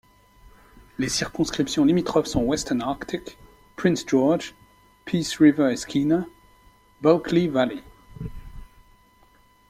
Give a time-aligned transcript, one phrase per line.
[0.97, 3.37] Les circonscriptions limitrophes sont Western Arctic,
[3.75, 7.83] Prince George—Peace River et Skeena—Bulkley Valley.